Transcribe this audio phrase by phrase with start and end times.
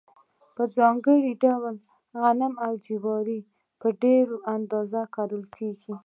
[0.55, 1.75] په ځانګړي ډول
[2.21, 3.27] غنم او جوار
[3.81, 5.93] په ډېره اندازه کرل کیږي.